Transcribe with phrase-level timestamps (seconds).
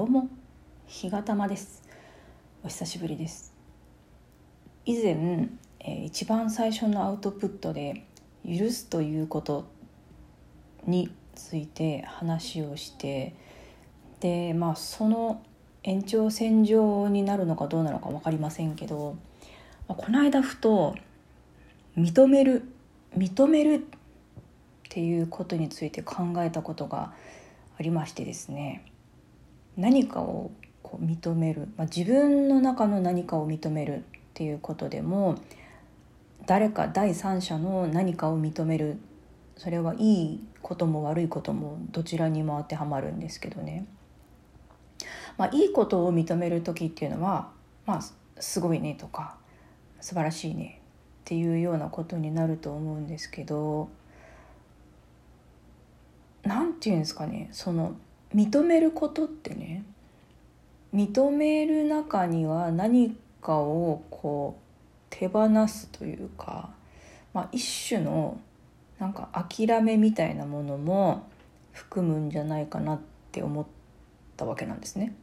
[0.00, 0.30] どうも
[0.86, 1.82] 日がたまです。
[2.64, 3.52] お久しぶりです。
[4.86, 8.06] 以前、えー、一番最初のアウトプットで
[8.42, 9.66] 許すということ
[10.86, 13.34] について話をして
[14.20, 15.42] でまあその
[15.82, 19.18] 延長線上になるのかどうなのか分かりませんけど、
[19.86, 20.94] まあ、この間ふと
[21.98, 22.62] 認める
[23.18, 23.80] 認めるっ
[24.88, 27.12] ていうことについて考えたことが
[27.78, 28.89] ありましてですね。
[29.80, 30.50] 何かを
[30.82, 34.02] こう認める、まあ、自分の中の何かを認めるっ
[34.34, 35.36] ていうことでも
[36.46, 38.98] 誰か第三者の何かを認める
[39.56, 43.86] それはいいことも悪いこともどちらにも当てはまるんですけどね、
[45.36, 47.50] まあ、いいことを認める時っていうのは
[47.86, 48.00] まあ
[48.38, 49.36] すごいねとか
[50.00, 50.80] 素晴らしいね
[51.20, 53.88] っていうようなことになると思うんですけど
[56.42, 57.94] 何て言うんですかねその
[58.34, 59.84] 認めることってね
[60.94, 64.62] 認める中には何かをこう
[65.10, 66.70] 手放すというか、
[67.32, 68.40] まあ、一種の
[68.98, 71.28] なんか諦めみたいなものも
[71.72, 73.00] 含むんじゃないかなっ
[73.32, 73.66] て思っ
[74.36, 75.14] たわけなんですね。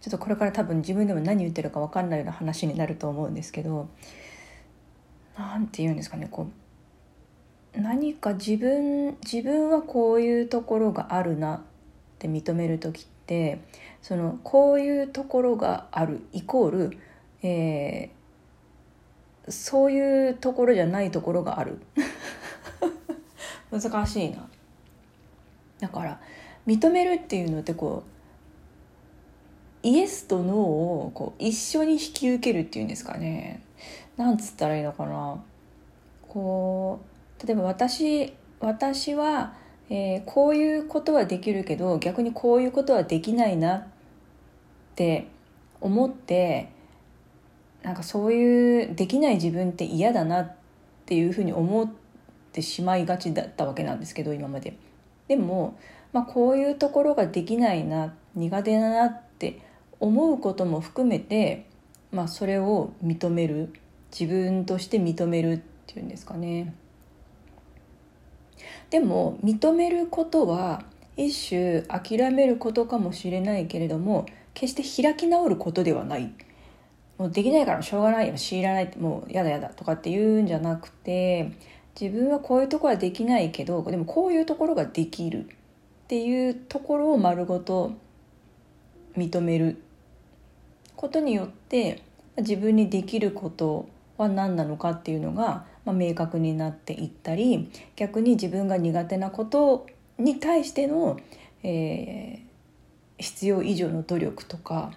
[0.00, 3.88] ちょっとこれから多分自分でも何言ってるか分かんないような話になると思うんですけど
[5.38, 6.63] 何て言うんですかねこう
[7.76, 11.60] 何か自分自分はこういうところがあるなっ
[12.18, 13.60] て認める時って
[14.00, 16.98] そのこういうところがあるイコール、
[17.42, 21.80] えー、そういうところじゃないところがある。
[23.72, 24.48] 難しいな。
[25.80, 26.20] だから
[26.66, 28.04] 認めるっていうのってこ
[29.82, 33.62] うイエスとノーをこう一緒に引き受けるっていうんですかね。
[34.16, 35.42] なんつったらいいのかな。
[36.28, 39.54] こう例えば私私は、
[39.90, 43.86] えー、こういうことはできるけど逆にこういうことはできないなっ
[44.94, 45.28] て
[45.80, 46.70] 思って
[47.82, 50.56] なんかそういうできない自分って嫌だなっ
[51.04, 51.90] ていうふうに思っ
[52.52, 54.78] てしまいがちだったわけなんですけど今まで。
[55.28, 55.78] でも、
[56.12, 59.60] まあ、こういうところができないな苦手だなって
[60.00, 61.66] 思うことも含めて、
[62.12, 63.72] まあ、それを認める
[64.18, 66.74] 自分として認めるっていうんですかね。
[68.90, 70.84] でも認めることは
[71.16, 76.32] 一種諦めることかもしれないけれども決して開き直ることではない。
[77.18, 81.52] もうできないからしょうがないよ強いらないもうやだやだとかって言うんじゃなくて
[81.98, 85.46] 自分はこういうところはできないけどでもこういうところができるっ
[86.08, 87.92] ていうところを丸ごと
[89.16, 89.80] 認める
[90.96, 92.02] ことによって
[92.36, 99.86] 自分にできることは何なのかっていうのが、まあ、明確になっていったり逆に自分が苦手なこと
[100.18, 101.18] に対しての、
[101.62, 104.92] えー、必要以上の努力とか、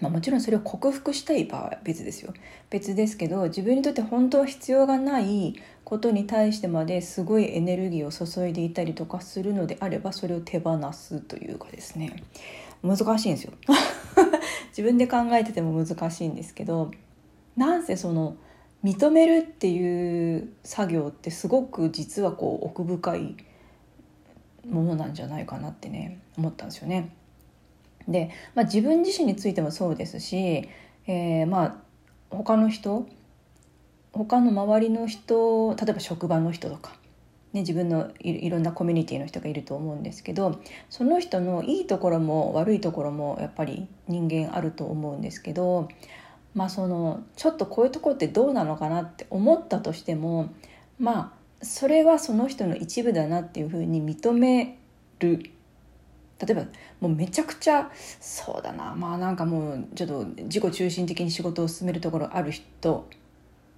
[0.00, 2.32] まあ、もちろんそれを克服したい場合は別ですよ。
[2.70, 5.54] 別ですけど自分にとって本当は必要がない
[5.84, 12.16] ことに対してまですごいエネルギーを注いでいたりとかするのであればそれを手放すというかですね。
[12.82, 13.52] 難しいんですよ。
[14.70, 16.90] 自分で考えてても難しいんですけど
[17.56, 18.36] なんせその
[18.84, 23.36] 認めるっていう作業ってすごく実はこう奥深い
[24.68, 27.14] ものなんじゃないかなってね思ったんですよね。
[28.06, 30.68] で、まあ、自分自身についてもそうですし、
[31.06, 31.76] えー、まあ
[32.28, 33.06] 他の人
[34.12, 36.92] 他の周りの人例えば職場の人とか、
[37.54, 45.88] ね、自分のいろんなコミュニティの人がいると思うんですけどその人のいいところも悪いところもやっぱり人間あると思うんですけど、
[46.54, 50.52] まあ、そのちょっとこういうところってどうなのかなって思ったとしても
[50.98, 54.78] まあそれはその人の一部だなっていうふうに認め
[55.18, 55.50] る。
[56.40, 56.62] 例えば
[57.00, 58.94] もうめちゃくちゃそうだな。
[58.94, 63.08] まあなんかもうちょっと自己中心的に仕事を進めるところある人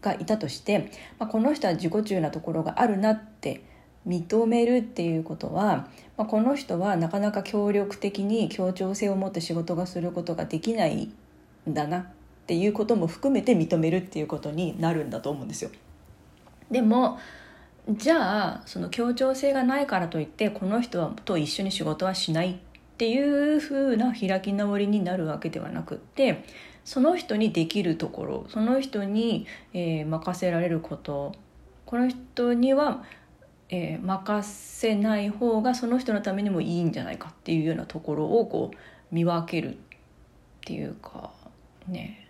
[0.01, 3.63] がいたとして、まあ、この人は自己中なところがあるなって
[4.07, 11.11] 認めるっていうことは、まあ、この人はなかなか協力的に協調性を持って仕事がすることができない
[11.69, 12.13] んだな。
[12.47, 15.71] っていうことも含めて認めるっていうことになるんだと思うんですよ。
[16.71, 17.19] でも
[17.91, 22.57] じゃあその協調性がないからといってこの人はと一緒に仕事はしないっ
[22.99, 26.45] ていう風な開き直りになるわけではなくって
[26.85, 31.35] その人にできるところその人に、えー、任せられること
[31.85, 33.05] この人には、
[33.71, 38.77] えー、任せない方がその人のためにもいいんじゃないかっていうようなところをこう
[39.13, 39.79] 見分けるっ
[40.65, 41.33] ていうか
[41.89, 42.26] ね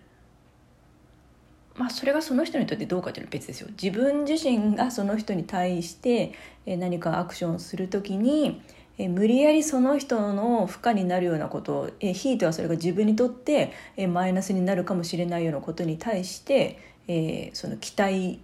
[1.76, 3.69] まあ、それがその人にとってどうかというのは別ですよ。
[3.81, 6.32] 自分自身がその人に対して
[6.64, 8.62] 何かアクションする時に
[8.99, 13.73] 無理やりその人の負荷になるようなことえひいてはそれが自分にとって
[14.08, 16.78] マイナスになるかもしれないようなことに対して、
[17.52, 18.40] その期待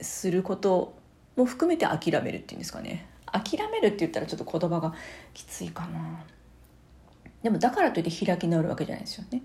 [0.00, 0.94] すること
[1.36, 3.06] も含めて諦めるっていうんですかね。
[3.30, 4.92] 諦めるって言ったらちょっと言葉が
[5.32, 6.24] きついかな。
[7.44, 9.42] でもだからといって開き直るわけじゃないですよね。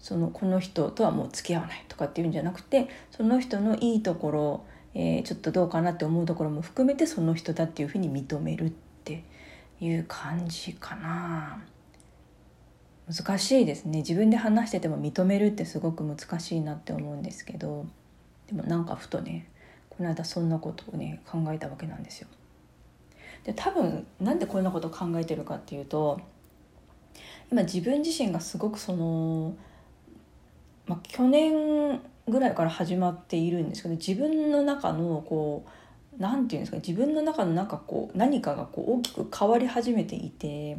[0.00, 4.64] そのこの人とはもう付き合わないとかっていうんじゃなくてその人のいいところ、
[4.94, 8.72] えー、ちょっとどうかなって思うところも含めてその人だっていうふうに認めるっ
[9.04, 9.24] て
[9.80, 11.62] いう感じかな
[13.12, 17.86] 難しいですね自分で話してても認めるってすごく難しいなって思うんですけど
[18.46, 19.48] でもなんかふとね
[19.88, 22.28] この間そんなことをね考えたわけなんですよ。
[23.44, 26.20] で多分なんでこんなこと考えてるかっていうと
[27.50, 29.54] 今自分自身がすごくその、
[30.88, 40.78] まあ、去年ぐらいから始まっているんですけど自分の中のこう何て言うんですか自分の中のなんかこう何かがこう大きく変わり始めていて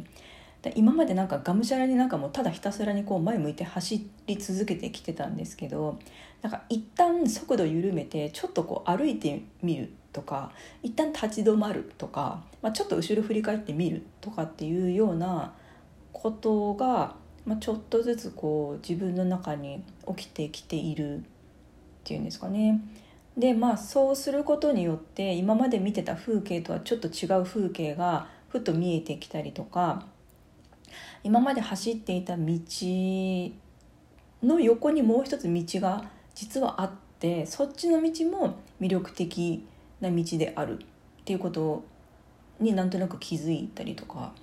[0.74, 5.98] 今までなんかがむしゃらになんかもうただひたすらにこう前向いて走り続けてきてたんですけど
[6.42, 10.52] なんか一旦速度緩めてちょっとこう歩いてみるとか
[10.82, 15.54] 一旦立ち止まるとか、まあ、ちょっと後ろ振り返ってみるとかっていうような
[16.12, 17.14] ことが、
[17.50, 19.82] まあ、ちょっとずつこう自分の中に
[20.16, 21.20] 起きてきているっ
[22.04, 22.80] ていうんですかね。
[23.36, 30.06] でまあそうすることによって今まで見てた風景とはちょっと違う風景がふと見えてきたりとか
[31.24, 32.44] 今まで走っていた道
[34.44, 36.04] の横にもう一つ道が
[36.36, 39.66] 実はあってそっちの道も魅力的
[40.00, 41.82] な道であるっていうこと
[42.60, 44.34] になんとなく気づいたりとか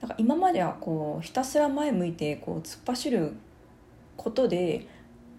[0.00, 3.32] なんか今まではこうひたすら前向いてこう突っ走る
[4.16, 4.86] ことで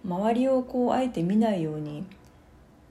[0.06, 2.06] 周りをこうあえて見ないように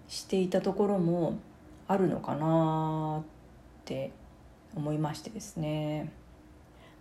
[0.08, 1.38] していたところも
[1.86, 3.24] あるのかなっ
[3.84, 4.10] て
[4.74, 6.12] 思いましてですね、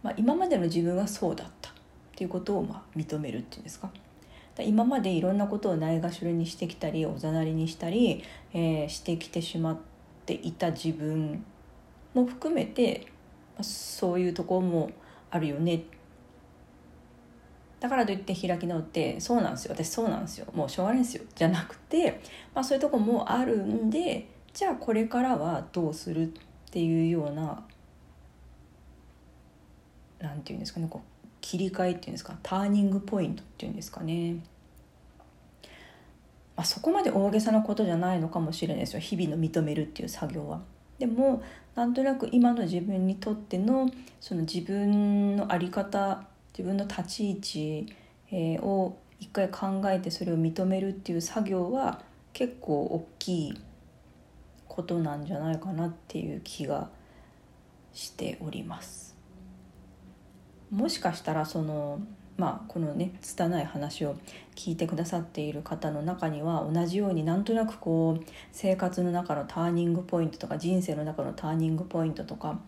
[0.03, 1.73] まあ、今までの自分はそうだったっ
[2.15, 3.91] ていうことをまあ認めるっていうんですか。
[4.59, 8.23] 今までいろんなことをないがしろにしてきたりおざなりにしたり、
[8.53, 9.77] えー、してきてしまっ
[10.25, 11.45] ていた自分
[12.15, 13.05] も含めて
[13.61, 14.91] そういうところも
[15.29, 15.83] あるよね。
[17.79, 19.75] だからといって開き直ってそうなんですよ。
[19.75, 20.47] 私そうなんですよ。
[20.53, 21.23] もうしょうがないんですよ。
[21.35, 22.21] じゃなくて、
[22.53, 26.31] まあ、そういうとこもあるんでじゃあこれからはどうするっ
[26.71, 27.63] ていうような
[30.19, 34.37] なんていうんですかねこう切り替えっていうんですかターニングポイントっていうんですかね。
[36.55, 38.99] まあ、そこまで大げさなことじゃないのかもしれないですよ。
[38.99, 40.61] 日々の認めるっていう作業は。
[40.99, 41.43] でも
[41.75, 43.89] なんとなく今の自分にとっての
[44.19, 46.23] その自分の在り方
[46.57, 47.93] 自分の立ち位置、
[48.31, 52.01] えー、を一回考えてそれを認めるっていう作業は
[52.33, 53.61] 結構大きい
[54.67, 56.89] ことなんじゃないかなっていう気が
[57.93, 59.06] しております。
[60.71, 61.99] もしかしたらその
[62.37, 64.15] まあ、このね拙い話を
[64.55, 72.59] 聞いてくださっている方の中には同じようになんとなくこう生活の中のターニングポイントとか人生の中のターニングポイントとか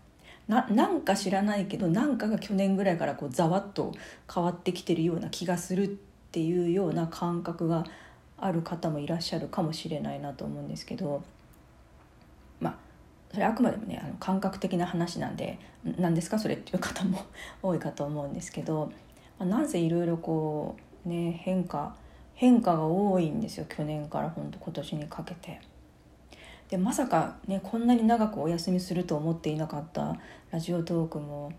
[0.47, 3.93] ななんか知らないけどなんかが去年ぐらいからこうざわっと
[4.33, 5.87] 変わってきてるような気がするっ
[6.31, 7.85] ていうような感覚が
[8.39, 11.23] ある方もいらっしゃるかもしれないなと思うんですけど
[13.39, 15.59] それあくまでもねあの感覚的な話なんで
[15.97, 16.37] 何ですか？
[16.37, 17.23] それっていう方も
[17.63, 18.91] 多いかと思うんですけど。
[19.39, 21.95] まあ、なぜいろいろこうね変化
[22.33, 25.61] 変化が多いんですよ去年から本当今年にかけて。
[26.67, 30.17] でまさかねこんなに長くお休みすると思っていなかった
[30.51, 31.53] ラジオトークも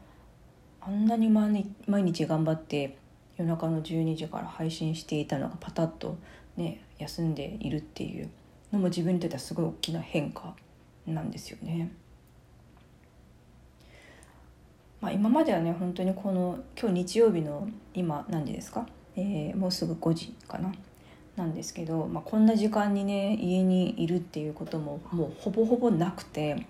[0.83, 2.99] あんなに毎日頑張って
[3.39, 6.19] 夜中の12時から配信していたのがパタッと
[6.59, 8.29] ね休んでいるっていう
[8.71, 10.55] のも自分にとってはすごい大きな変化
[11.07, 11.93] なんですよね。
[15.01, 20.73] まあ、今まではね本当にこの今日日曜日の今何時ですか、えー、もうすぐ5時かな
[21.37, 26.67] なんですけど、まあ、こんな時間にね家にいるっていうことももうほぼほぼなくて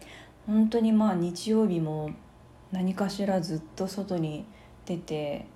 [0.47, 2.11] 本当にまあ日曜日も
[2.71, 4.45] 何かしらずっと外に
[4.87, 5.47] 出て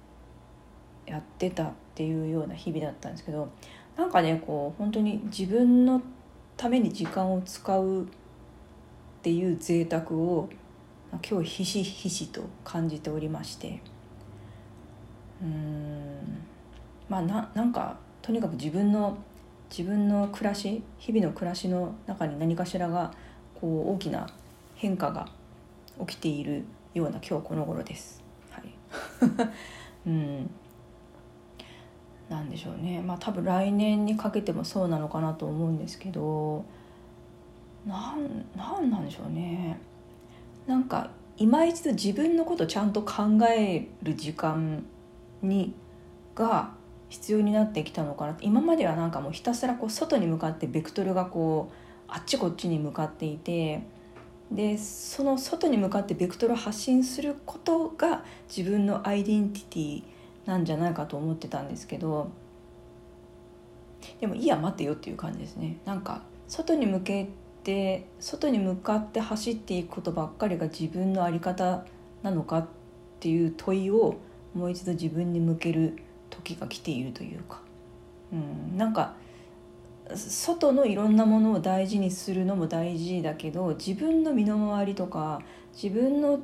[1.06, 3.50] やってたっていうような日々だったんですけど
[3.96, 6.02] なんかねこう本当に自分の
[6.56, 8.08] ために時間を使う
[9.24, 10.50] っていう贅沢を
[11.26, 13.80] 今日ひしひしと感じておりまして。
[15.40, 16.42] うん。
[17.08, 19.16] まあななんかとにかく自分の
[19.70, 23.14] 自分の暮らし日々の暮らしの中に何かしらが
[23.58, 24.26] こう大きな
[24.74, 25.26] 変化が
[26.06, 28.22] 起きているような今日この頃です。
[28.50, 28.74] はい、
[30.06, 30.50] うん。
[32.28, 33.00] なんでしょうね。
[33.00, 36.66] まあ多分来年にかけてもそうなのかなと思うんですけど
[37.86, 39.78] なんなんなんでしょうね。
[40.66, 44.84] なんか今一度自分のことちゃんと考える時間
[45.42, 45.74] に
[46.34, 46.72] が
[47.08, 48.36] 必要になってきたのかな。
[48.40, 51.74] 今まではなんかもうひたすらこう外に向かってベクトルがこう
[52.08, 53.82] あっちこっちに向かっていて
[54.50, 60.02] でその外に向かってベクトルを発信することが自分のアイデンティティ
[60.46, 62.30] なんじゃないかと思ってたんですけど
[64.20, 65.78] でもいいや待てよっていう感じですね。
[65.84, 67.28] なんか外に向け
[67.64, 71.84] て外に向かって走っていくことばっかりが自分の在り方
[72.22, 72.66] なのかっ
[73.20, 74.16] ていう問いを
[74.54, 75.96] もう一度自分に向ける
[76.30, 77.60] 時が来ているというか、
[78.32, 79.14] うん、なんか
[80.14, 85.40] 外のいろんなものを大事にするのも大事だけど自分の身の回りとか
[85.74, 86.40] 自分の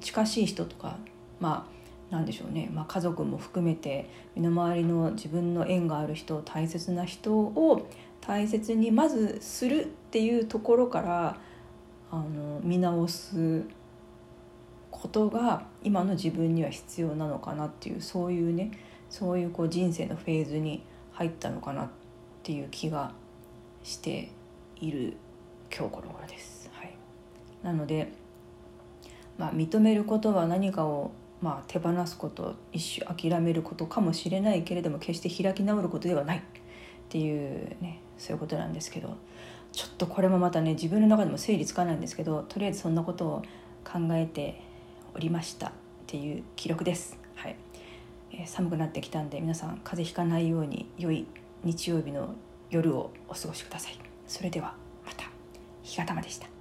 [0.00, 0.98] 近しい人とか
[1.40, 1.79] まあ
[2.10, 7.88] なんでしょうね、まあ、家族も含めて身の回りの自分の縁がある人大切な人を
[8.20, 11.36] 大切にまずするっていうところから
[12.10, 13.62] あの見直す
[14.90, 18.72] ことが今の自分には必要なのかなっていうそういうね
[19.08, 21.88] そういうこう人生のフェーズに入ったのかなっ
[22.42, 23.12] ていう気が
[23.82, 24.30] して
[24.76, 25.16] いる
[25.74, 26.68] 今日この頃です。
[26.72, 26.92] はい、
[27.62, 28.12] なので、
[29.38, 36.42] まあ、認めることは何かを、まあ、手放すこと一種諦めることかもしれないけれども決して開き直ることではないっ
[37.08, 39.16] ていうねそういうことなんですけど
[39.72, 43.42] ちょっとこれもまたね自分の中でも整理つかないんですけどとりあえずそんなことを
[43.84, 44.60] 考えて
[45.14, 45.72] おりましたっ
[46.06, 47.18] ていう記録です。
[47.34, 47.56] はい
[48.32, 51.26] えー、寒くなってきたんで皆さん風邪ひかないように良い
[51.64, 52.34] 日曜日の
[52.68, 53.98] 夜をお過ごしください。
[54.26, 54.74] それでは
[55.06, 55.24] また
[55.82, 56.59] 日がたまでした。